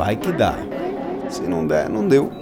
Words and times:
vai 0.00 0.16
que 0.16 0.32
dá. 0.32 0.56
Se 1.28 1.42
não 1.42 1.66
der, 1.66 1.90
não 1.90 2.08
deu. 2.08 2.32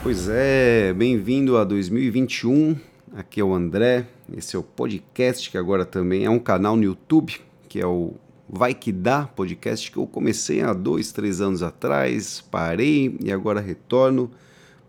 Pois 0.00 0.28
é, 0.28 0.92
bem-vindo 0.92 1.56
a 1.56 1.64
2021. 1.64 2.76
Aqui 3.16 3.40
é 3.40 3.44
o 3.44 3.52
André. 3.52 4.06
Esse 4.32 4.54
é 4.54 4.58
o 4.60 4.62
podcast 4.62 5.50
que 5.50 5.58
agora 5.58 5.84
também 5.84 6.24
é 6.24 6.30
um 6.30 6.38
canal 6.38 6.76
no 6.76 6.84
YouTube, 6.84 7.40
que 7.68 7.80
é 7.80 7.86
o 7.86 8.14
Vai 8.48 8.72
Que 8.72 8.92
Dá 8.92 9.24
podcast, 9.24 9.90
que 9.90 9.96
eu 9.96 10.06
comecei 10.06 10.62
há 10.62 10.72
dois, 10.72 11.10
três 11.10 11.40
anos 11.40 11.64
atrás, 11.64 12.40
parei 12.48 13.18
e 13.20 13.32
agora 13.32 13.60
retorno 13.60 14.30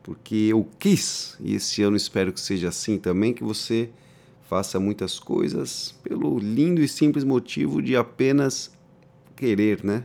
porque 0.04 0.36
eu 0.52 0.68
quis, 0.78 1.38
e 1.40 1.56
esse 1.56 1.82
ano 1.82 1.96
espero 1.96 2.34
que 2.34 2.40
seja 2.40 2.68
assim 2.68 3.00
também, 3.00 3.34
que 3.34 3.42
você 3.42 3.90
faça 4.53 4.80
muitas 4.80 5.17
coisas 5.17 5.95
pelo 6.03 6.38
lindo 6.38 6.80
e 6.80 6.88
simples 6.88 7.23
motivo 7.23 7.81
de 7.81 7.95
apenas 7.95 8.71
querer, 9.35 9.84
né? 9.84 10.03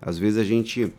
Às 0.00 0.16
vezes 0.16 0.38
a 0.38 0.44
gente 0.44 0.90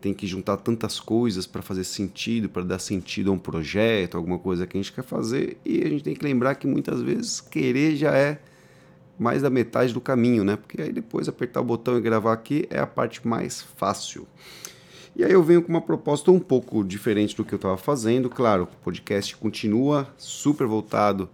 tem 0.00 0.14
que 0.14 0.26
juntar 0.26 0.56
tantas 0.56 0.98
coisas 0.98 1.46
para 1.46 1.60
fazer 1.60 1.84
sentido, 1.84 2.48
para 2.48 2.62
dar 2.62 2.78
sentido 2.78 3.30
a 3.30 3.34
um 3.34 3.38
projeto, 3.38 4.16
alguma 4.16 4.38
coisa 4.38 4.66
que 4.66 4.74
a 4.74 4.80
gente 4.80 4.90
quer 4.90 5.04
fazer, 5.04 5.58
e 5.66 5.82
a 5.84 5.88
gente 5.90 6.02
tem 6.02 6.14
que 6.14 6.24
lembrar 6.24 6.54
que 6.54 6.66
muitas 6.66 7.02
vezes 7.02 7.42
querer 7.42 7.94
já 7.94 8.16
é 8.16 8.40
mais 9.18 9.42
da 9.42 9.50
metade 9.50 9.92
do 9.92 10.00
caminho, 10.00 10.44
né? 10.44 10.56
Porque 10.56 10.80
aí 10.80 10.94
depois 10.94 11.28
apertar 11.28 11.60
o 11.60 11.64
botão 11.64 11.98
e 11.98 12.00
gravar 12.00 12.32
aqui 12.32 12.66
é 12.70 12.78
a 12.78 12.86
parte 12.86 13.28
mais 13.28 13.60
fácil. 13.60 14.26
E 15.14 15.22
aí 15.22 15.32
eu 15.32 15.42
venho 15.42 15.60
com 15.60 15.68
uma 15.68 15.82
proposta 15.82 16.30
um 16.30 16.40
pouco 16.40 16.82
diferente 16.82 17.36
do 17.36 17.44
que 17.44 17.52
eu 17.52 17.56
estava 17.56 17.76
fazendo. 17.76 18.30
Claro, 18.30 18.62
o 18.62 18.76
podcast 18.82 19.36
continua 19.36 20.08
super 20.16 20.66
voltado 20.66 21.28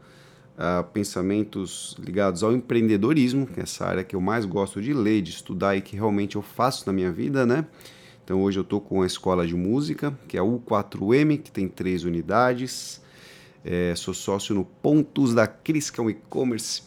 a 0.59 0.83
pensamentos 0.83 1.97
ligados 2.01 2.43
ao 2.43 2.53
empreendedorismo, 2.53 3.47
que 3.47 3.61
é 3.61 3.63
essa 3.63 3.87
área 3.87 4.03
que 4.03 4.17
eu 4.17 4.21
mais 4.21 4.45
gosto 4.45 4.83
de 4.83 4.93
ler, 4.93 5.23
de 5.23 5.31
estudar 5.31 5.77
e 5.77 5.81
que 5.81 5.95
realmente 5.95 6.35
eu 6.35 6.43
faço 6.43 6.85
na 6.85 6.93
minha 6.93 7.13
vida, 7.13 7.47
né? 7.47 7.65
Então 8.25 8.43
hoje 8.43 8.59
eu 8.59 8.63
estou 8.63 8.81
com 8.81 9.03
a 9.03 9.07
escola 9.07 9.47
de 9.47 9.55
música, 9.55 10.19
que 10.27 10.37
é 10.37 10.41
a 10.41 10.43
U4M, 10.43 11.39
que 11.41 11.51
tem 11.51 11.69
três 11.69 12.03
unidades. 12.03 13.01
É, 13.65 13.95
sou 13.95 14.13
sócio 14.13 14.55
no 14.55 14.65
Pontos 14.65 15.33
da 15.33 15.47
Cris, 15.47 15.91
que 15.91 16.01
é 16.01 16.03
um 16.03 16.11
e-commerce 16.11 16.83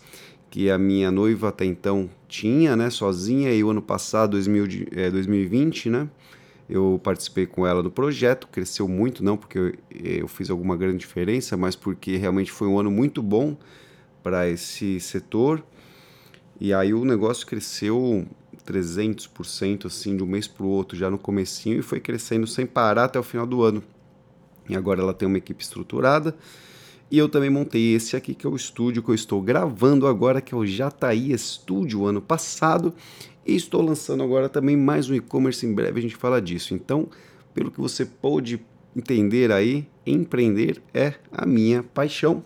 que 0.50 0.70
a 0.70 0.78
minha 0.78 1.10
noiva 1.10 1.48
até 1.48 1.64
então 1.64 2.10
tinha, 2.28 2.76
né, 2.76 2.90
sozinha, 2.90 3.54
e 3.54 3.64
o 3.64 3.70
ano 3.70 3.82
passado, 3.82 4.32
2000, 4.32 4.88
é, 4.92 5.10
2020, 5.10 5.90
né, 5.90 6.10
eu 6.70 7.00
participei 7.04 7.46
com 7.46 7.66
ela 7.66 7.84
do 7.84 7.92
projeto, 7.92 8.48
cresceu 8.48 8.88
muito, 8.88 9.24
não 9.24 9.38
porque 9.38 9.58
eu, 9.58 9.74
eu 9.92 10.28
fiz 10.28 10.50
alguma 10.50 10.78
grande 10.78 10.98
diferença, 10.98 11.58
mas 11.58 11.76
porque 11.76 12.18
realmente 12.18 12.52
foi 12.52 12.68
um 12.68 12.80
ano 12.80 12.90
muito 12.90 13.22
bom 13.22 13.58
para 14.24 14.48
esse 14.48 15.00
setor, 15.00 15.64
e 16.60 16.74
aí 16.74 16.94
o 16.94 17.04
negócio 17.04 17.46
cresceu 17.46 18.26
300% 18.66 19.86
assim 19.88 20.16
de 20.16 20.24
um 20.24 20.28
mês 20.28 20.48
para 20.48 20.64
o 20.64 20.70
outro 20.70 20.98
já 20.98 21.10
no 21.10 21.18
comecinho 21.18 21.80
e 21.80 21.82
foi 21.82 22.00
crescendo 22.00 22.46
sem 22.46 22.66
parar 22.66 23.06
até 23.06 23.20
o 23.20 23.24
final 23.24 23.48
do 23.48 23.64
ano. 23.64 23.84
E 24.70 24.76
agora 24.76 25.02
ela 25.02 25.14
tem 25.14 25.28
uma 25.28 25.40
equipe 25.40 25.64
estruturada, 25.64 26.36
e 27.12 27.18
eu 27.18 27.28
também 27.28 27.50
montei 27.50 27.94
esse 27.94 28.16
aqui, 28.16 28.34
que 28.34 28.48
é 28.48 28.50
o 28.50 28.56
estúdio 28.56 29.04
que 29.04 29.10
eu 29.10 29.16
estou 29.16 29.42
gravando 29.42 30.08
agora, 30.08 30.40
que 30.40 30.54
é 30.54 30.58
o 30.58 30.66
Jataí 30.66 31.38
Studio 31.38 32.06
ano 32.06 32.22
passado. 32.22 32.94
E 33.46 33.56
estou 33.56 33.82
lançando 33.82 34.24
agora 34.24 34.48
também 34.48 34.78
mais 34.78 35.10
um 35.10 35.16
e-commerce, 35.16 35.66
em 35.66 35.74
breve 35.74 36.00
a 36.00 36.02
gente 36.02 36.16
fala 36.16 36.42
disso. 36.42 36.74
Então, 36.74 37.10
pelo 37.54 37.72
que 37.72 37.82
você 37.82 38.06
pôde 38.06 38.64
entender 38.96 39.52
aí, 39.52 39.88
empreender 40.06 40.82
é 40.94 41.16
a 41.32 41.46
minha 41.46 41.82
paixão. 41.82 42.44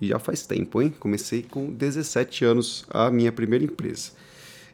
E 0.00 0.08
já 0.08 0.18
faz 0.18 0.46
tempo, 0.46 0.82
hein? 0.82 0.92
Comecei 0.98 1.42
com 1.42 1.72
17 1.72 2.44
anos 2.44 2.84
a 2.90 3.10
minha 3.10 3.32
primeira 3.32 3.64
empresa. 3.64 4.12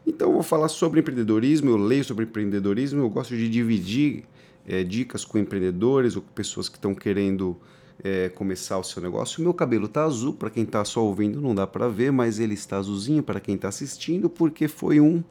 Então, 0.05 0.29
eu 0.29 0.33
vou 0.33 0.43
falar 0.43 0.67
sobre 0.67 0.99
empreendedorismo, 0.99 1.69
eu 1.69 1.77
leio 1.77 2.03
sobre 2.03 2.25
empreendedorismo, 2.25 3.01
eu 3.01 3.09
gosto 3.09 3.35
de 3.37 3.47
dividir 3.47 4.25
é, 4.67 4.83
dicas 4.83 5.23
com 5.23 5.37
empreendedores 5.37 6.15
ou 6.15 6.21
com 6.21 6.33
pessoas 6.33 6.67
que 6.67 6.77
estão 6.77 6.93
querendo 6.93 7.57
é, 8.03 8.29
começar 8.29 8.77
o 8.77 8.83
seu 8.83 9.01
negócio. 9.01 9.39
O 9.39 9.43
meu 9.43 9.53
cabelo 9.53 9.85
está 9.85 10.05
azul, 10.05 10.33
para 10.33 10.49
quem 10.49 10.63
está 10.63 10.85
só 10.85 11.03
ouvindo 11.03 11.41
não 11.41 11.53
dá 11.53 11.67
para 11.67 11.89
ver, 11.89 12.11
mas 12.11 12.39
ele 12.39 12.53
está 12.53 12.77
azulzinho 12.77 13.21
para 13.21 13.39
quem 13.39 13.55
está 13.55 13.67
assistindo, 13.67 14.29
porque 14.29 14.67
foi 14.67 14.99
um 14.99 15.23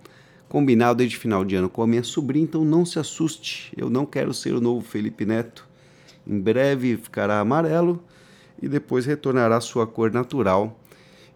combinado 0.49 0.99
desde 0.99 1.17
final 1.17 1.45
de 1.45 1.57
ano 1.57 1.71
com 1.71 1.83
a 1.83 1.87
minha 1.87 2.03
sobrinha, 2.03 2.45
então 2.45 2.65
não 2.65 2.85
se 2.85 2.99
assuste, 2.99 3.73
eu 3.77 3.89
não 3.89 4.05
quero 4.05 4.35
ser 4.35 4.55
o 4.55 4.61
novo 4.61 4.87
Felipe 4.87 5.25
Neto. 5.25 5.67
Em 6.27 6.39
breve 6.39 6.97
ficará 6.97 7.41
amarelo 7.41 8.03
e 8.61 8.69
depois 8.69 9.07
retornará 9.07 9.57
à 9.57 9.61
sua 9.61 9.87
cor 9.87 10.13
natural. 10.13 10.79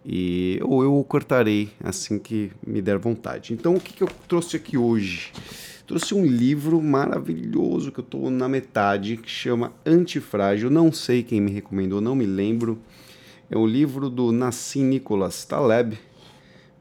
E, 0.05 0.59
ou 0.63 0.83
eu 0.83 0.97
o 0.97 1.03
cortarei 1.03 1.69
assim 1.83 2.17
que 2.17 2.51
me 2.65 2.81
der 2.81 2.97
vontade. 2.97 3.53
Então, 3.53 3.75
o 3.75 3.79
que, 3.79 3.91
que 3.91 4.01
eu 4.01 4.07
trouxe 4.25 4.55
aqui 4.55 4.77
hoje? 4.77 5.33
Trouxe 5.87 6.13
um 6.13 6.25
livro 6.25 6.81
maravilhoso 6.81 7.93
que 7.93 8.01
eu 8.01 8.03
estou 8.03 8.29
na 8.29 8.49
metade, 8.49 9.15
que 9.15 9.29
chama 9.29 9.71
Antifrágil. 9.85 10.69
Não 10.69 10.91
sei 10.91 11.23
quem 11.23 11.39
me 11.39 11.49
recomendou, 11.49 12.01
não 12.01 12.13
me 12.13 12.25
lembro. 12.25 12.77
É 13.49 13.57
um 13.57 13.65
livro 13.65 14.09
do 14.09 14.33
Nassim 14.33 14.83
Nicolas 14.83 15.45
Taleb, 15.45 15.97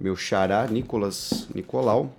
meu 0.01 0.17
xará 0.17 0.67
Nicolas 0.67 1.47
Nicolau. 1.55 2.13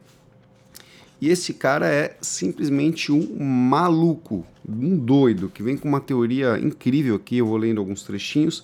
E 1.19 1.27
esse 1.27 1.53
cara 1.53 1.89
é 1.89 2.15
simplesmente 2.21 3.11
um 3.11 3.43
maluco, 3.43 4.45
um 4.65 4.97
doido, 4.97 5.49
que 5.49 5.61
vem 5.61 5.75
com 5.75 5.89
uma 5.89 5.99
teoria 5.99 6.57
incrível 6.57 7.15
aqui. 7.15 7.39
Eu 7.39 7.47
vou 7.47 7.57
lendo 7.57 7.79
alguns 7.79 8.03
trechinhos. 8.03 8.63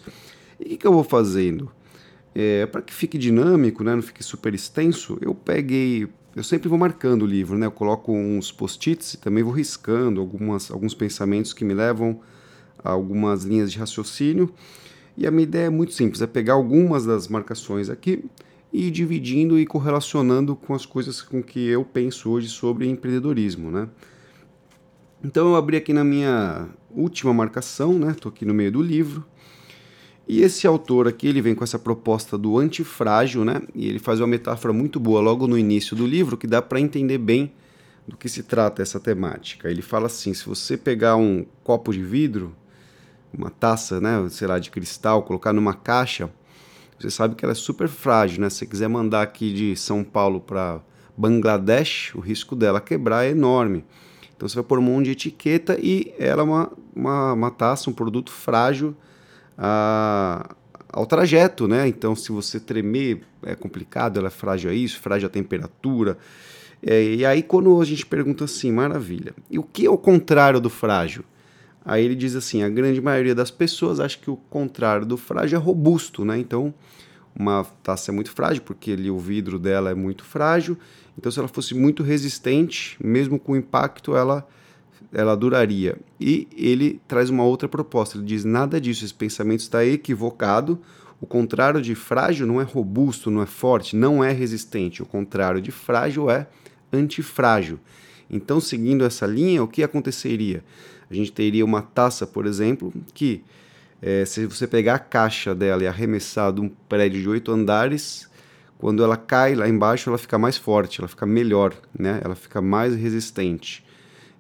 E 0.57 0.63
o 0.63 0.69
que, 0.69 0.77
que 0.77 0.87
eu 0.87 0.93
vou 0.93 1.03
fazendo? 1.03 1.69
É, 2.33 2.67
Para 2.67 2.81
que 2.81 2.93
fique 2.93 3.17
dinâmico, 3.17 3.83
né, 3.83 3.93
não 3.93 4.01
fique 4.01 4.23
super 4.23 4.53
extenso, 4.53 5.17
eu 5.19 5.35
peguei 5.35 6.07
eu 6.35 6.43
sempre 6.43 6.67
vou 6.67 6.77
marcando 6.77 7.23
o 7.23 7.25
livro, 7.27 7.57
né? 7.57 7.67
Eu 7.67 7.71
coloco 7.71 8.11
uns 8.11 8.51
post-its 8.51 9.13
e 9.13 9.17
também 9.17 9.43
vou 9.43 9.53
riscando 9.53 10.19
algumas, 10.19 10.71
alguns 10.71 10.93
pensamentos 10.93 11.53
que 11.53 11.63
me 11.63 11.73
levam 11.73 12.19
a 12.83 12.89
algumas 12.89 13.43
linhas 13.43 13.71
de 13.71 13.77
raciocínio. 13.77 14.51
E 15.15 15.27
a 15.27 15.31
minha 15.31 15.43
ideia 15.43 15.67
é 15.67 15.69
muito 15.69 15.93
simples, 15.93 16.21
é 16.21 16.27
pegar 16.27 16.53
algumas 16.53 17.05
das 17.05 17.27
marcações 17.27 17.87
aqui 17.89 18.25
e 18.71 18.87
ir 18.87 18.91
dividindo 18.91 19.59
e 19.59 19.65
correlacionando 19.65 20.55
com 20.55 20.73
as 20.73 20.87
coisas 20.87 21.21
com 21.21 21.43
que 21.43 21.67
eu 21.67 21.85
penso 21.85 22.31
hoje 22.31 22.49
sobre 22.49 22.87
empreendedorismo, 22.87 23.69
né? 23.69 23.87
Então 25.23 25.49
eu 25.49 25.55
abri 25.55 25.77
aqui 25.77 25.93
na 25.93 26.03
minha 26.03 26.67
última 26.89 27.31
marcação, 27.31 27.93
né? 27.99 28.11
Estou 28.11 28.31
aqui 28.31 28.43
no 28.43 28.53
meio 28.55 28.71
do 28.71 28.81
livro 28.81 29.23
e 30.27 30.41
esse 30.41 30.65
autor 30.65 31.07
aqui, 31.07 31.27
ele 31.27 31.41
vem 31.41 31.53
com 31.53 31.63
essa 31.63 31.77
proposta 31.77 32.37
do 32.37 32.57
antifrágil, 32.57 33.43
né? 33.43 33.61
E 33.75 33.87
ele 33.87 33.99
faz 33.99 34.21
uma 34.21 34.27
metáfora 34.27 34.73
muito 34.73 34.99
boa 34.99 35.19
logo 35.19 35.47
no 35.47 35.57
início 35.57 35.95
do 35.95 36.07
livro 36.07 36.37
que 36.37 36.47
dá 36.47 36.61
para 36.61 36.79
entender 36.79 37.17
bem 37.17 37.51
do 38.07 38.15
que 38.15 38.29
se 38.29 38.43
trata 38.43 38.81
essa 38.81 38.99
temática. 38.99 39.69
Ele 39.69 39.81
fala 39.81 40.05
assim: 40.07 40.33
se 40.33 40.45
você 40.45 40.77
pegar 40.77 41.17
um 41.17 41.45
copo 41.63 41.91
de 41.91 42.01
vidro, 42.01 42.55
uma 43.37 43.49
taça, 43.49 43.99
né, 43.99 44.25
sei 44.29 44.47
lá, 44.47 44.59
de 44.59 44.71
cristal, 44.71 45.23
colocar 45.23 45.51
numa 45.51 45.73
caixa, 45.73 46.29
você 46.97 47.09
sabe 47.09 47.35
que 47.35 47.43
ela 47.43 47.51
é 47.51 47.55
super 47.55 47.89
frágil, 47.89 48.41
né? 48.41 48.49
Se 48.49 48.59
você 48.59 48.65
quiser 48.65 48.87
mandar 48.87 49.23
aqui 49.23 49.51
de 49.51 49.75
São 49.75 50.05
Paulo 50.05 50.39
para 50.39 50.79
Bangladesh, 51.17 52.15
o 52.15 52.21
risco 52.21 52.55
dela 52.55 52.79
quebrar 52.79 53.25
é 53.25 53.31
enorme. 53.31 53.83
Então 54.35 54.47
você 54.47 54.55
vai 54.55 54.63
pôr 54.63 54.79
um 54.79 54.83
monte 54.83 55.05
de 55.05 55.11
etiqueta 55.11 55.77
e 55.81 56.13
ela 56.17 56.41
é 56.41 56.45
uma, 56.45 56.71
uma, 56.95 57.33
uma 57.33 57.51
taça, 57.51 57.89
um 57.89 57.93
produto 57.93 58.31
frágil 58.31 58.95
a, 59.57 60.55
ao 60.89 61.05
trajeto, 61.05 61.67
né? 61.67 61.87
Então, 61.87 62.15
se 62.15 62.31
você 62.31 62.59
tremer, 62.59 63.21
é 63.43 63.55
complicado, 63.55 64.17
ela 64.19 64.27
é 64.27 64.31
frágil 64.31 64.71
a 64.71 64.73
isso, 64.73 64.99
frágil 64.99 65.27
a 65.27 65.29
temperatura. 65.29 66.17
É, 66.81 67.01
e 67.01 67.25
aí, 67.25 67.41
quando 67.41 67.79
a 67.79 67.85
gente 67.85 68.05
pergunta 68.05 68.43
assim, 68.45 68.71
maravilha, 68.71 69.33
e 69.49 69.57
o 69.57 69.63
que 69.63 69.85
é 69.85 69.89
o 69.89 69.97
contrário 69.97 70.59
do 70.59 70.69
frágil? 70.69 71.23
Aí 71.85 72.03
ele 72.03 72.15
diz 72.15 72.35
assim: 72.35 72.63
a 72.63 72.69
grande 72.69 73.01
maioria 73.01 73.35
das 73.35 73.51
pessoas 73.51 73.99
acha 73.99 74.17
que 74.17 74.29
o 74.29 74.37
contrário 74.37 75.05
do 75.05 75.17
frágil 75.17 75.59
é 75.59 75.61
robusto, 75.61 76.23
né? 76.23 76.37
Então, 76.37 76.73
uma 77.35 77.65
taça 77.81 78.11
é 78.11 78.13
muito 78.13 78.31
frágil 78.31 78.61
porque 78.63 78.91
ali 78.91 79.09
o 79.09 79.17
vidro 79.17 79.59
dela 79.59 79.89
é 79.89 79.95
muito 79.95 80.23
frágil. 80.23 80.77
Então, 81.17 81.31
se 81.31 81.39
ela 81.39 81.47
fosse 81.47 81.75
muito 81.75 82.03
resistente, 82.03 82.97
mesmo 83.03 83.39
com 83.39 83.55
impacto, 83.55 84.15
ela 84.15 84.47
ela 85.11 85.35
duraria. 85.35 85.97
E 86.19 86.47
ele 86.55 87.01
traz 87.07 87.29
uma 87.29 87.43
outra 87.43 87.67
proposta. 87.67 88.17
Ele 88.17 88.25
diz: 88.25 88.45
nada 88.45 88.79
disso, 88.79 89.03
esse 89.03 89.13
pensamento 89.13 89.59
está 89.59 89.85
equivocado. 89.85 90.79
O 91.19 91.25
contrário 91.25 91.81
de 91.81 91.95
frágil 91.95 92.45
não 92.45 92.59
é 92.59 92.63
robusto, 92.63 93.31
não 93.31 93.41
é 93.41 93.45
forte, 93.45 93.95
não 93.95 94.23
é 94.23 94.31
resistente. 94.31 95.01
O 95.01 95.05
contrário 95.05 95.61
de 95.61 95.71
frágil 95.71 96.29
é 96.29 96.47
antifrágil. 96.91 97.79
Então, 98.29 98.59
seguindo 98.59 99.05
essa 99.05 99.25
linha, 99.25 99.63
o 99.63 99.67
que 99.67 99.83
aconteceria? 99.83 100.63
A 101.09 101.13
gente 101.13 101.31
teria 101.31 101.63
uma 101.63 101.81
taça, 101.81 102.25
por 102.25 102.45
exemplo, 102.45 102.93
que 103.13 103.43
é, 104.01 104.25
se 104.25 104.45
você 104.45 104.67
pegar 104.67 104.95
a 104.95 104.99
caixa 104.99 105.55
dela 105.55 105.83
e 105.83 105.87
arremessar 105.87 106.51
de 106.51 106.59
um 106.59 106.67
prédio 106.67 107.21
de 107.21 107.29
oito 107.29 107.51
andares, 107.51 108.29
quando 108.77 109.01
ela 109.01 109.15
cai 109.15 109.55
lá 109.55 109.69
embaixo, 109.69 110.09
ela 110.09 110.17
fica 110.17 110.37
mais 110.37 110.57
forte, 110.57 110.99
ela 110.99 111.07
fica 111.07 111.25
melhor, 111.25 111.73
né? 111.97 112.19
ela 112.21 112.35
fica 112.35 112.61
mais 112.61 112.93
resistente. 112.95 113.81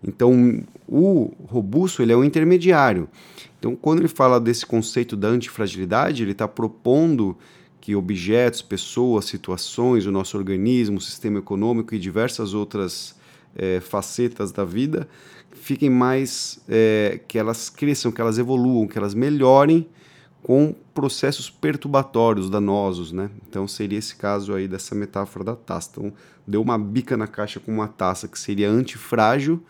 Então, 0.05 0.61
o 0.87 1.31
robusto 1.47 2.01
ele 2.01 2.11
é 2.11 2.15
o 2.15 2.23
intermediário. 2.23 3.07
Então, 3.57 3.75
quando 3.75 3.99
ele 3.99 4.07
fala 4.07 4.39
desse 4.39 4.65
conceito 4.65 5.15
da 5.15 5.29
antifragilidade, 5.29 6.23
ele 6.23 6.33
está 6.33 6.47
propondo 6.47 7.37
que 7.79 7.95
objetos, 7.95 8.61
pessoas, 8.61 9.25
situações, 9.25 10.05
o 10.05 10.11
nosso 10.11 10.37
organismo, 10.37 10.97
o 10.97 11.01
sistema 11.01 11.39
econômico 11.39 11.93
e 11.95 11.99
diversas 11.99 12.53
outras 12.53 13.15
é, 13.55 13.79
facetas 13.79 14.51
da 14.51 14.65
vida 14.65 15.07
fiquem 15.51 15.89
mais. 15.89 16.59
É, 16.67 17.19
que 17.27 17.37
elas 17.37 17.69
cresçam, 17.69 18.11
que 18.11 18.21
elas 18.21 18.37
evoluam, 18.37 18.87
que 18.87 18.97
elas 18.97 19.13
melhorem 19.13 19.87
com 20.41 20.75
processos 20.93 21.49
perturbatórios, 21.49 22.49
danosos, 22.49 23.13
né? 23.13 23.29
Então 23.47 23.65
seria 23.65 23.97
esse 23.97 24.15
caso 24.15 24.53
aí 24.53 24.67
dessa 24.67 24.93
metáfora 24.93 25.45
da 25.45 25.55
taça. 25.55 25.89
Então, 25.91 26.13
deu 26.45 26.61
uma 26.61 26.77
bica 26.77 27.15
na 27.15 27.27
caixa 27.27 27.61
com 27.61 27.71
uma 27.71 27.87
taça 27.87 28.27
que 28.27 28.37
seria 28.37 28.69
antifrágil, 28.69 29.63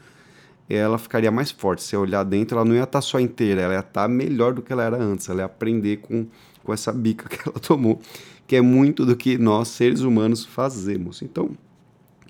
ela 0.70 0.98
ficaria 0.98 1.32
mais 1.32 1.52
forte. 1.52 1.84
Se 1.84 1.96
olhar 1.96 2.24
dentro, 2.24 2.58
ela 2.58 2.66
não 2.66 2.76
ia 2.76 2.84
estar 2.84 3.02
só 3.02 3.20
inteira, 3.20 3.62
ela 3.62 3.74
ia 3.74 3.80
estar 3.80 4.08
melhor 4.08 4.54
do 4.54 4.62
que 4.62 4.72
ela 4.72 4.84
era 4.84 4.98
antes. 4.98 5.28
Ela 5.30 5.40
ia 5.40 5.46
aprender 5.46 5.98
com, 5.98 6.26
com 6.64 6.74
essa 6.74 6.92
bica 6.92 7.28
que 7.30 7.48
ela 7.48 7.60
tomou, 7.60 8.02
que 8.48 8.56
é 8.56 8.62
muito 8.62 9.06
do 9.06 9.16
que 9.16 9.38
nós, 9.38 9.70
seres 9.70 10.02
humanos, 10.02 10.46
fazemos. 10.46 11.22
Então, 11.22 11.52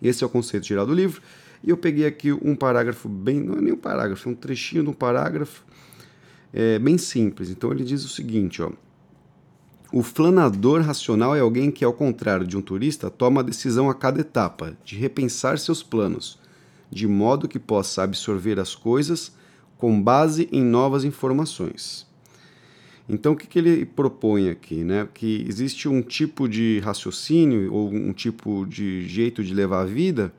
esse 0.01 0.24
é 0.24 0.27
o 0.27 0.30
conceito 0.30 0.65
geral 0.65 0.85
do 0.85 0.94
livro. 0.94 1.21
E 1.63 1.69
eu 1.69 1.77
peguei 1.77 2.06
aqui 2.06 2.31
um 2.33 2.56
parágrafo 2.56 3.07
bem. 3.07 3.39
Não 3.39 3.56
é 3.56 3.62
nem 3.62 3.74
um 3.74 3.77
parágrafo, 3.77 4.27
é 4.27 4.31
um 4.31 4.35
trechinho 4.35 4.83
de 4.83 4.89
um 4.89 4.94
parágrafo 4.94 5.63
é, 6.51 6.77
bem 6.80 6.97
simples. 6.97 7.50
Então, 7.50 7.71
ele 7.71 7.83
diz 7.83 8.03
o 8.03 8.09
seguinte: 8.09 8.62
ó. 8.62 8.71
O 9.91 10.01
flanador 10.01 10.81
racional 10.81 11.35
é 11.35 11.39
alguém 11.39 11.69
que, 11.69 11.85
ao 11.85 11.94
contrário 11.94 12.47
de 12.47 12.57
um 12.57 12.62
turista, 12.63 13.12
toma 13.12 13.41
a 13.41 13.44
decisão 13.44 13.91
a 13.91 13.94
cada 13.94 14.21
etapa 14.21 14.75
de 14.83 14.95
repensar 14.95 15.59
seus 15.59 15.83
planos 15.83 16.41
de 16.94 17.07
modo 17.07 17.48
que 17.48 17.60
possa 17.60 18.04
absorver 18.04 18.60
as 18.60 18.75
coisas 18.75 19.34
com 19.78 20.01
base 20.01 20.48
em 20.51 20.63
novas 20.63 21.04
informações. 21.04 22.07
Então, 23.07 23.34
o 23.34 23.36
que, 23.36 23.48
que 23.48 23.60
ele 23.60 23.86
propõe 23.86 24.50
aqui? 24.50 24.84
Né? 24.84 25.07
Que 25.13 25.45
existe 25.48 25.90
um 25.90 26.01
tipo 26.01 26.48
de 26.48 26.80
raciocínio 26.80 27.74
ou 27.74 27.90
um 27.92 28.13
tipo 28.13 28.66
de 28.66 29.07
jeito 29.07 29.44
de 29.44 29.54
levar 29.54 29.81
a 29.81 29.86
vida 29.86 30.34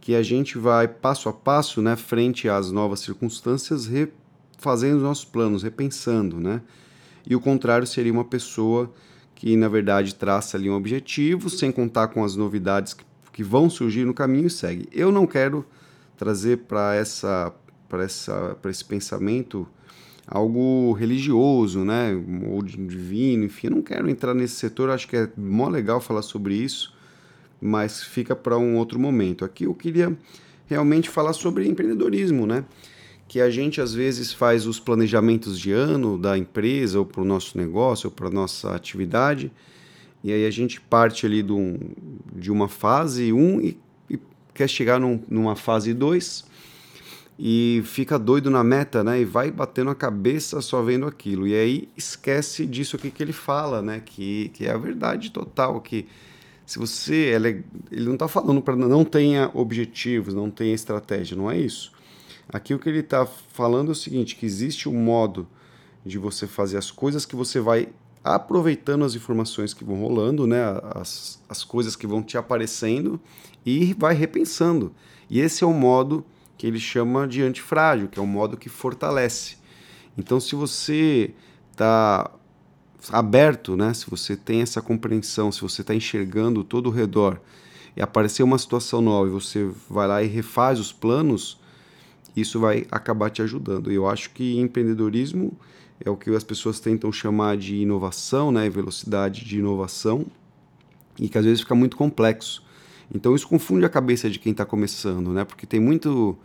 que 0.00 0.14
a 0.14 0.22
gente 0.22 0.58
vai 0.58 0.86
passo 0.86 1.30
a 1.30 1.32
passo, 1.32 1.80
né, 1.80 1.96
frente 1.96 2.46
às 2.46 2.70
novas 2.70 3.00
circunstâncias, 3.00 3.88
fazendo 4.58 4.98
os 4.98 5.02
nossos 5.02 5.24
planos, 5.24 5.62
repensando, 5.62 6.38
né? 6.38 6.60
E 7.26 7.34
o 7.34 7.40
contrário 7.40 7.86
seria 7.86 8.12
uma 8.12 8.24
pessoa 8.24 8.92
que, 9.34 9.56
na 9.56 9.66
verdade, 9.66 10.14
traça 10.14 10.58
ali 10.58 10.68
um 10.68 10.74
objetivo, 10.74 11.48
sem 11.48 11.72
contar 11.72 12.08
com 12.08 12.22
as 12.22 12.36
novidades 12.36 12.92
que 12.92 13.02
que 13.34 13.42
vão 13.42 13.68
surgir 13.68 14.04
no 14.04 14.14
caminho 14.14 14.46
e 14.46 14.50
segue. 14.50 14.88
Eu 14.92 15.10
não 15.10 15.26
quero 15.26 15.66
trazer 16.16 16.58
para 16.58 16.94
essa 16.94 17.52
para 17.88 18.04
essa 18.04 18.56
para 18.62 18.70
esse 18.70 18.84
pensamento 18.84 19.66
algo 20.26 20.92
religioso, 20.92 21.84
né, 21.84 22.12
ou 22.48 22.62
divino, 22.62 23.44
enfim, 23.44 23.66
eu 23.66 23.72
não 23.72 23.82
quero 23.82 24.08
entrar 24.08 24.32
nesse 24.32 24.54
setor, 24.54 24.88
acho 24.88 25.06
que 25.06 25.16
é 25.16 25.28
mó 25.36 25.68
legal 25.68 26.00
falar 26.00 26.22
sobre 26.22 26.54
isso, 26.54 26.94
mas 27.60 28.02
fica 28.02 28.34
para 28.34 28.56
um 28.56 28.76
outro 28.76 28.98
momento. 28.98 29.44
Aqui 29.44 29.64
eu 29.64 29.74
queria 29.74 30.16
realmente 30.66 31.10
falar 31.10 31.34
sobre 31.34 31.68
empreendedorismo, 31.68 32.46
né? 32.46 32.64
Que 33.28 33.40
a 33.40 33.50
gente 33.50 33.80
às 33.80 33.92
vezes 33.92 34.32
faz 34.32 34.64
os 34.64 34.80
planejamentos 34.80 35.58
de 35.58 35.72
ano 35.72 36.16
da 36.16 36.38
empresa 36.38 37.00
ou 37.00 37.04
para 37.04 37.20
o 37.20 37.24
nosso 37.24 37.58
negócio 37.58 38.06
ou 38.06 38.12
para 38.12 38.30
nossa 38.30 38.74
atividade 38.74 39.52
e 40.24 40.32
aí 40.32 40.46
a 40.46 40.50
gente 40.50 40.80
parte 40.80 41.26
ali 41.26 41.42
do, 41.42 41.78
de 42.34 42.50
uma 42.50 42.66
fase 42.66 43.30
1 43.30 43.36
um 43.36 43.60
e, 43.60 43.78
e, 44.08 44.18
quer 44.54 44.66
chegar 44.66 44.98
num, 44.98 45.22
numa 45.28 45.54
fase 45.54 45.92
2 45.92 46.46
e 47.38 47.82
fica 47.84 48.18
doido 48.18 48.50
na 48.50 48.64
meta, 48.64 49.04
né? 49.04 49.20
E 49.20 49.24
vai 49.26 49.50
batendo 49.50 49.90
a 49.90 49.94
cabeça 49.94 50.62
só 50.62 50.80
vendo 50.80 51.04
aquilo. 51.04 51.46
E 51.46 51.54
aí 51.54 51.88
esquece 51.94 52.64
disso 52.64 52.96
aqui 52.96 53.10
que 53.10 53.22
ele 53.22 53.34
fala, 53.34 53.82
né? 53.82 54.00
Que, 54.02 54.48
que 54.54 54.64
é 54.64 54.70
a 54.70 54.78
verdade 54.78 55.30
total, 55.30 55.78
que 55.82 56.06
se 56.64 56.78
você... 56.78 57.14
Ele, 57.14 57.62
ele 57.92 58.06
não 58.06 58.14
está 58.14 58.26
falando 58.26 58.62
para 58.62 58.74
não 58.74 59.04
tenha 59.04 59.50
objetivos, 59.52 60.32
não 60.32 60.50
tenha 60.50 60.74
estratégia, 60.74 61.36
não 61.36 61.50
é 61.50 61.58
isso. 61.58 61.92
Aqui 62.48 62.72
o 62.72 62.78
que 62.78 62.88
ele 62.88 63.00
está 63.00 63.26
falando 63.26 63.88
é 63.88 63.92
o 63.92 63.94
seguinte, 63.94 64.36
que 64.36 64.46
existe 64.46 64.88
um 64.88 64.96
modo 64.96 65.46
de 66.02 66.16
você 66.16 66.46
fazer 66.46 66.78
as 66.78 66.90
coisas 66.90 67.26
que 67.26 67.36
você 67.36 67.60
vai 67.60 67.90
aproveitando 68.24 69.04
as 69.04 69.14
informações 69.14 69.74
que 69.74 69.84
vão 69.84 70.00
rolando, 70.00 70.46
né, 70.46 70.62
as, 70.94 71.38
as 71.46 71.62
coisas 71.62 71.94
que 71.94 72.06
vão 72.06 72.22
te 72.22 72.38
aparecendo 72.38 73.20
e 73.66 73.92
vai 73.98 74.14
repensando. 74.14 74.94
E 75.28 75.38
esse 75.38 75.62
é 75.62 75.66
o 75.66 75.74
modo 75.74 76.24
que 76.56 76.66
ele 76.66 76.80
chama 76.80 77.28
de 77.28 77.42
antifrágil, 77.42 78.08
que 78.08 78.18
é 78.18 78.22
o 78.22 78.26
modo 78.26 78.56
que 78.56 78.70
fortalece. 78.70 79.56
Então, 80.16 80.40
se 80.40 80.54
você 80.54 81.34
está 81.70 82.30
aberto, 83.12 83.76
né, 83.76 83.92
se 83.92 84.08
você 84.08 84.34
tem 84.34 84.62
essa 84.62 84.80
compreensão, 84.80 85.52
se 85.52 85.60
você 85.60 85.82
está 85.82 85.94
enxergando 85.94 86.64
todo 86.64 86.86
o 86.86 86.90
redor 86.90 87.38
e 87.94 88.00
aparecer 88.00 88.42
uma 88.42 88.56
situação 88.56 89.02
nova 89.02 89.28
e 89.28 89.32
você 89.32 89.68
vai 89.90 90.08
lá 90.08 90.22
e 90.22 90.26
refaz 90.26 90.80
os 90.80 90.92
planos, 90.92 91.60
isso 92.34 92.58
vai 92.58 92.86
acabar 92.90 93.28
te 93.28 93.42
ajudando. 93.42 93.92
E 93.92 93.94
eu 93.96 94.08
acho 94.08 94.30
que 94.30 94.58
empreendedorismo 94.58 95.52
é 96.04 96.10
o 96.10 96.16
que 96.16 96.30
as 96.34 96.44
pessoas 96.44 96.80
tentam 96.80 97.10
chamar 97.10 97.56
de 97.56 97.76
inovação, 97.76 98.52
né, 98.52 98.68
velocidade 98.68 99.44
de 99.44 99.58
inovação, 99.58 100.26
e 101.18 101.28
que 101.28 101.38
às 101.38 101.44
vezes 101.44 101.60
fica 101.60 101.74
muito 101.74 101.96
complexo. 101.96 102.62
Então 103.14 103.34
isso 103.34 103.48
confunde 103.48 103.84
a 103.84 103.88
cabeça 103.88 104.28
de 104.28 104.38
quem 104.38 104.52
está 104.52 104.64
começando, 104.64 105.30
né, 105.32 105.44
porque 105.44 105.66
tem 105.66 105.80
muito 105.80 106.36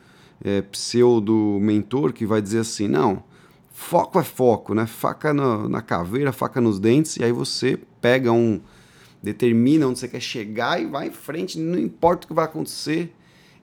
é, 0.43 0.61
pseudo 0.61 1.57
mentor 1.61 2.13
que 2.13 2.25
vai 2.25 2.41
dizer 2.41 2.59
assim, 2.59 2.87
não, 2.87 3.23
foco 3.71 4.19
é 4.19 4.23
foco, 4.23 4.73
né, 4.73 4.85
faca 4.85 5.33
na, 5.33 5.67
na 5.67 5.81
caveira, 5.81 6.31
faca 6.31 6.61
nos 6.61 6.79
dentes, 6.79 7.17
e 7.17 7.23
aí 7.23 7.31
você 7.31 7.79
pega 8.01 8.31
um, 8.31 8.61
determina 9.21 9.87
onde 9.87 9.99
você 9.99 10.07
quer 10.07 10.21
chegar 10.21 10.81
e 10.81 10.85
vai 10.85 11.07
em 11.07 11.11
frente, 11.11 11.59
não 11.59 11.79
importa 11.79 12.25
o 12.25 12.27
que 12.29 12.33
vai 12.33 12.45
acontecer, 12.45 13.13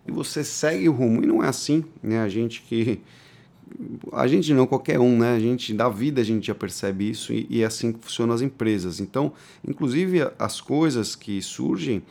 e 0.07 0.13
você 0.13 0.45
segue 0.45 0.89
o 0.89 0.93
rumo. 0.93 1.23
E 1.23 1.27
não 1.27 1.43
é 1.43 1.49
assim, 1.49 1.85
né, 2.03 2.21
a 2.21 2.29
gente 2.29 2.63
que 2.63 3.01
a 4.13 4.27
gente 4.27 4.53
não, 4.55 4.67
qualquer 4.67 4.99
um, 4.99 5.19
né? 5.19 5.35
A 5.35 5.39
gente, 5.39 5.75
da 5.75 5.89
vida, 5.89 6.21
a 6.21 6.25
gente 6.25 6.47
já 6.47 6.55
percebe 6.55 7.11
isso 7.11 7.33
e, 7.33 7.47
e 7.49 7.63
é 7.63 7.67
assim 7.67 7.93
que 7.93 7.99
funcionam 7.99 8.35
as 8.35 8.41
empresas. 8.41 9.01
Então, 9.01 9.33
inclusive, 9.67 10.31
as 10.39 10.61
coisas 10.61 11.15
que 11.15 11.41
surgem, 11.43 12.03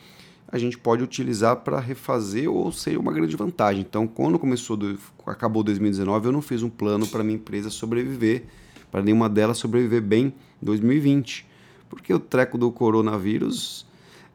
a 0.48 0.58
gente 0.58 0.78
pode 0.78 1.02
utilizar 1.02 1.56
para 1.56 1.80
refazer 1.80 2.50
ou 2.50 2.70
ser 2.70 2.98
uma 2.98 3.12
grande 3.12 3.36
vantagem. 3.36 3.84
Então, 3.86 4.06
quando 4.06 4.38
começou, 4.38 4.76
do, 4.76 4.98
acabou 5.26 5.62
2019, 5.62 6.28
eu 6.28 6.32
não 6.32 6.42
fiz 6.42 6.62
um 6.62 6.70
plano 6.70 7.06
para 7.06 7.24
minha 7.24 7.36
empresa 7.36 7.70
sobreviver, 7.70 8.44
para 8.90 9.02
nenhuma 9.02 9.28
delas 9.28 9.58
sobreviver 9.58 10.02
bem 10.02 10.32
em 10.62 10.64
2020, 10.64 11.46
porque 11.88 12.14
o 12.14 12.20
treco 12.20 12.56
do 12.56 12.70
coronavírus 12.70 13.86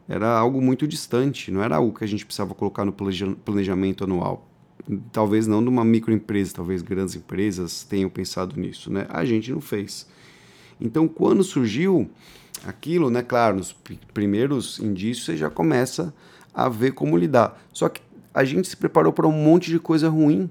era 0.07 0.37
algo 0.37 0.61
muito 0.61 0.85
distante, 0.85 1.49
não 1.51 1.63
era 1.63 1.77
algo 1.77 1.97
que 1.97 2.03
a 2.03 2.07
gente 2.07 2.25
precisava 2.25 2.53
colocar 2.53 2.83
no 2.83 2.91
planejamento 2.91 4.03
anual 4.03 4.50
talvez 5.11 5.47
não 5.47 5.61
de 5.61 5.69
uma 5.69 5.83
microempresa, 5.83 6.55
talvez 6.55 6.81
grandes 6.81 7.15
empresas 7.15 7.83
tenham 7.83 8.09
pensado 8.09 8.59
nisso, 8.59 8.91
né? 8.91 9.05
A 9.09 9.23
gente 9.25 9.51
não 9.51 9.61
fez. 9.61 10.07
Então, 10.79 11.07
quando 11.07 11.43
surgiu 11.43 12.09
aquilo, 12.65 13.09
né? 13.09 13.21
Claro, 13.21 13.57
nos 13.57 13.75
primeiros 14.13 14.79
indícios 14.79 15.25
você 15.25 15.37
já 15.37 15.49
começa 15.49 16.13
a 16.53 16.67
ver 16.69 16.91
como 16.91 17.17
lidar. 17.17 17.61
Só 17.71 17.89
que 17.89 18.01
a 18.33 18.43
gente 18.43 18.67
se 18.67 18.77
preparou 18.77 19.13
para 19.13 19.27
um 19.27 19.31
monte 19.31 19.69
de 19.69 19.79
coisa 19.79 20.09
ruim 20.09 20.49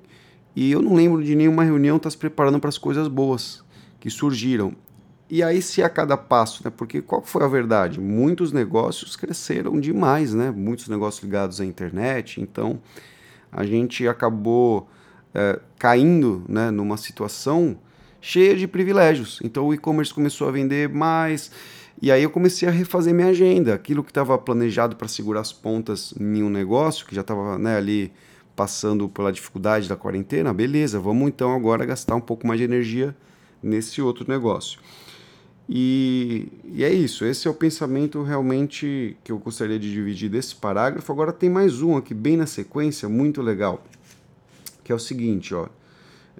e 0.55 0.71
eu 0.71 0.83
não 0.83 0.95
lembro 0.95 1.23
de 1.23 1.35
nenhuma 1.35 1.65
reunião 1.65 1.97
estar 1.97 2.09
tá 2.09 2.11
se 2.11 2.17
preparando 2.17 2.59
para 2.59 2.69
as 2.69 2.79
coisas 2.79 3.09
boas 3.09 3.63
que 3.99 4.11
surgiram. 4.11 4.75
E 5.29 5.45
aí 5.45 5.63
se 5.63 5.81
a 5.83 5.89
cada 5.89 6.17
passo, 6.17 6.63
né? 6.65 6.73
Porque 6.77 7.01
qual 7.01 7.23
foi 7.23 7.45
a 7.45 7.49
verdade? 7.49 8.01
Muitos 8.01 8.53
negócios 8.53 9.15
cresceram 9.15 9.79
demais, 9.79 10.35
né? 10.35 10.51
Muitos 10.51 10.89
negócios 10.89 11.23
ligados 11.23 11.61
à 11.61 11.65
internet, 11.65 12.41
então 12.41 12.81
a 13.52 13.64
gente 13.64 14.07
acabou 14.07 14.88
é, 15.35 15.59
caindo 15.78 16.45
né, 16.49 16.71
numa 16.71 16.97
situação 16.97 17.78
cheia 18.21 18.57
de 18.57 18.66
privilégios. 18.66 19.40
Então 19.42 19.66
o 19.66 19.75
e-commerce 19.75 20.12
começou 20.12 20.49
a 20.49 20.50
vender 20.50 20.88
mais. 20.88 21.50
E 22.02 22.11
aí 22.11 22.23
eu 22.23 22.30
comecei 22.30 22.69
a 22.69 22.71
refazer 22.71 23.14
minha 23.14 23.28
agenda. 23.28 23.75
Aquilo 23.75 24.02
que 24.02 24.11
estava 24.11 24.37
planejado 24.38 24.97
para 24.97 25.09
segurar 25.09 25.40
as 25.40 25.52
pontas 25.52 26.14
em 26.19 26.42
um 26.42 26.50
negócio, 26.50 27.07
que 27.07 27.14
já 27.14 27.21
estava 27.21 27.59
né, 27.59 27.76
ali 27.76 28.12
passando 28.54 29.09
pela 29.09 29.33
dificuldade 29.33 29.88
da 29.88 29.97
quarentena, 29.97 30.52
beleza, 30.52 31.00
vamos 31.00 31.28
então 31.28 31.54
agora 31.54 31.87
gastar 31.87 32.14
um 32.14 32.21
pouco 32.21 32.47
mais 32.47 32.59
de 32.59 32.64
energia 32.64 33.16
nesse 33.62 34.02
outro 34.02 34.26
negócio. 34.28 34.78
E, 35.73 36.49
e, 36.65 36.83
é 36.83 36.93
isso, 36.93 37.25
esse 37.25 37.47
é 37.47 37.50
o 37.50 37.55
pensamento 37.55 38.25
realmente 38.25 39.17
que 39.23 39.31
eu 39.31 39.39
gostaria 39.39 39.79
de 39.79 39.89
dividir 39.89 40.29
desse 40.29 40.57
parágrafo. 40.57 41.12
Agora 41.12 41.33
tem 41.33 41.49
mais 41.49 41.81
um 41.81 41.97
aqui, 41.97 42.12
bem 42.12 42.37
na 42.37 42.45
sequência, 42.45 43.09
muito 43.09 43.41
legal, 43.41 43.81
que 44.83 44.91
é 44.91 44.95
o 44.95 44.99
seguinte: 44.99 45.55
ó, 45.55 45.69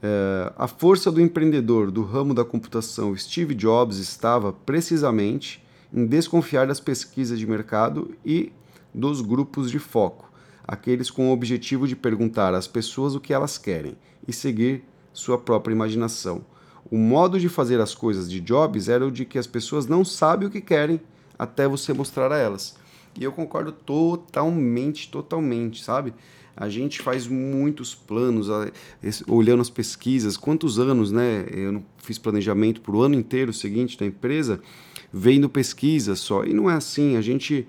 é, 0.03 0.53
a 0.57 0.67
força 0.67 1.13
do 1.13 1.21
empreendedor 1.21 1.93
do 1.93 2.03
ramo 2.03 2.35
da 2.35 2.45
computação 2.45 3.17
Steve 3.17 3.55
Jobs 3.55 3.99
estava 3.99 4.53
precisamente 4.53 5.65
em 5.95 6.05
desconfiar 6.07 6.67
das 6.67 6.81
pesquisas 6.81 7.39
de 7.39 7.47
mercado 7.47 8.13
e 8.27 8.53
dos 8.93 9.21
grupos 9.21 9.71
de 9.71 9.79
foco, 9.79 10.29
aqueles 10.67 11.09
com 11.09 11.29
o 11.29 11.33
objetivo 11.33 11.87
de 11.87 11.95
perguntar 11.95 12.53
às 12.53 12.67
pessoas 12.67 13.15
o 13.15 13.21
que 13.21 13.33
elas 13.33 13.57
querem 13.59 13.97
e 14.27 14.33
seguir 14.33 14.83
sua 15.13 15.39
própria 15.39 15.73
imaginação 15.73 16.45
O 16.89 16.97
modo 16.97 17.39
de 17.39 17.49
fazer 17.49 17.81
as 17.81 17.95
coisas 17.95 18.31
de 18.31 18.41
Jobs 18.41 18.89
era 18.89 19.07
o 19.07 19.11
de 19.11 19.25
que 19.25 19.39
as 19.39 19.47
pessoas 19.47 19.87
não 19.87 20.05
sabem 20.05 20.47
o 20.47 20.51
que 20.51 20.61
querem 20.61 21.01
até 21.39 21.67
você 21.67 21.93
mostrar 21.93 22.31
a 22.33 22.39
elas. 22.39 22.77
E 23.19 23.25
eu 23.25 23.33
concordo 23.33 23.73
totalmente, 23.73 25.11
totalmente, 25.11 25.83
sabe? 25.83 26.15
A 26.57 26.69
gente 26.69 27.01
faz 27.01 27.27
muitos 27.27 27.95
planos, 27.95 28.49
olhando 29.27 29.63
as 29.63 29.71
pesquisas, 29.71 30.37
quantos 30.37 30.79
anos, 30.79 31.11
né? 31.11 31.47
Eu 31.51 31.73
não 31.73 31.85
fiz 31.99 32.19
planejamento 32.19 32.81
para 32.81 32.95
o 32.95 33.03
ano 33.03 33.15
inteiro 33.15 33.53
seguinte 33.53 33.99
da 33.99 34.05
empresa, 34.05 34.61
vendo 35.13 35.49
pesquisa 35.49 36.15
só. 36.15 36.45
E 36.45 36.53
não 36.53 36.71
é 36.71 36.75
assim, 36.75 37.17
a 37.17 37.23
gente 37.23 37.67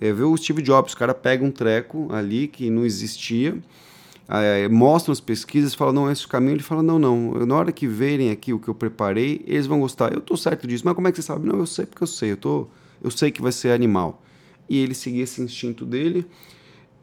é, 0.00 0.12
vê 0.12 0.24
o 0.24 0.36
Steve 0.36 0.62
Jobs, 0.62 0.92
o 0.92 0.96
cara 0.96 1.14
pega 1.14 1.44
um 1.44 1.50
treco 1.50 2.12
ali 2.12 2.48
que 2.48 2.68
não 2.68 2.84
existia, 2.84 3.56
é, 4.28 4.68
mostram 4.68 5.12
as 5.12 5.20
pesquisas, 5.20 5.74
fala 5.74 5.92
não, 5.92 6.10
esse 6.10 6.24
o 6.24 6.28
caminho, 6.28 6.52
ele 6.52 6.62
fala, 6.62 6.82
não, 6.82 6.98
não, 6.98 7.32
na 7.46 7.54
hora 7.54 7.72
que 7.72 7.86
verem 7.86 8.30
aqui 8.30 8.52
o 8.52 8.58
que 8.58 8.68
eu 8.68 8.74
preparei, 8.74 9.42
eles 9.46 9.66
vão 9.66 9.80
gostar. 9.80 10.12
Eu 10.12 10.20
tô 10.20 10.36
certo 10.36 10.66
disso, 10.66 10.84
mas 10.84 10.94
como 10.94 11.08
é 11.08 11.12
que 11.12 11.16
você 11.16 11.22
sabe? 11.22 11.46
Não, 11.46 11.58
eu 11.58 11.66
sei 11.66 11.86
porque 11.86 12.02
eu 12.02 12.06
sei, 12.06 12.32
eu, 12.32 12.36
tô, 12.36 12.68
eu 13.02 13.10
sei 13.10 13.30
que 13.30 13.42
vai 13.42 13.52
ser 13.52 13.72
animal. 13.72 14.22
E 14.68 14.78
ele 14.78 14.94
seguia 14.94 15.24
esse 15.24 15.42
instinto 15.42 15.84
dele 15.84 16.26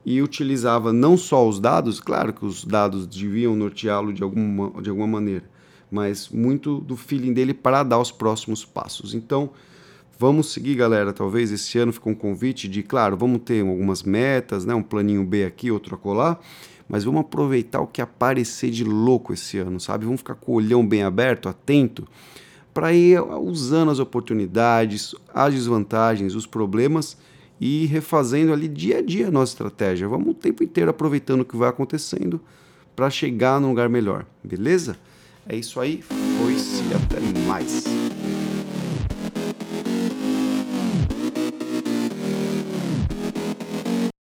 e 0.06 0.22
utilizava 0.22 0.94
não 0.94 1.18
só 1.18 1.48
os 1.48 1.60
dados, 1.60 2.00
claro 2.00 2.34
que 2.34 2.46
os 2.46 2.64
dados 2.64 3.06
deviam 3.06 3.56
norteá-lo 3.56 4.14
de 4.14 4.24
alguma, 4.24 4.82
de 4.82 4.90
alguma 4.90 5.08
maneira, 5.08 5.50
mas 5.92 6.30
muito 6.30 6.80
do 6.80 6.96
feeling 6.96 7.34
dele 7.34 7.54
para 7.54 7.84
dar 7.84 8.00
os 8.00 8.12
próximos 8.12 8.64
passos. 8.64 9.14
Então, 9.14 9.52
vamos 10.18 10.52
seguir, 10.52 10.76
galera. 10.76 11.14
Talvez 11.14 11.52
esse 11.52 11.78
ano 11.78 11.94
fique 11.94 12.10
um 12.10 12.16
convite 12.16 12.68
de, 12.68 12.82
claro, 12.82 13.18
vamos 13.18 13.42
ter 13.44 13.62
algumas 13.62 14.04
metas, 14.04 14.66
né, 14.66 14.74
um 14.74 14.82
planinho 14.82 15.24
B 15.24 15.46
aqui, 15.46 15.70
outro 15.70 15.96
acolá, 15.96 16.40
mas 16.89 17.03
vamos 17.03 17.22
aproveitar 17.22 17.79
o 17.79 17.88
que 17.88 18.01
aparecer 18.01 18.72
de 18.72 18.84
louco 18.84 19.31
esse 19.31 19.60
ano, 19.60 19.79
sabe? 19.79 20.05
Vamos 20.05 20.22
ficar 20.22 20.34
com 20.34 20.53
o 20.53 20.55
olhão 20.55 20.86
bem 20.86 21.03
aberto, 21.03 21.48
atento, 21.48 22.08
para 22.74 22.91
ir 22.91 23.22
usando 23.22 23.91
as 23.91 24.00
oportunidades, 24.00 25.13
as 25.31 25.53
desvantagens, 25.53 26.34
os 26.34 26.48
problemas 26.48 27.15
e 27.62 27.86
refazendo 27.86 28.51
ali 28.51 28.67
dia 28.67 28.98
a 28.98 29.01
dia 29.01 29.27
a 29.27 29.31
nossa 29.31 29.53
estratégia. 29.53 30.08
Vamos 30.08 30.29
o 30.29 30.34
tempo 30.34 30.63
inteiro 30.63 30.89
aproveitando 30.89 31.41
o 31.41 31.46
que 31.46 31.55
vai 31.55 31.69
acontecendo 31.69 32.41
para 32.96 33.10
chegar 33.10 33.62
num 33.62 33.69
lugar 33.69 33.88
melhor, 33.88 34.25
beleza? 34.43 34.98
É 35.48 35.55
isso 35.55 35.79
aí, 35.79 36.01
foi-se 36.01 36.84
até 36.93 37.19
mais. 37.48 37.84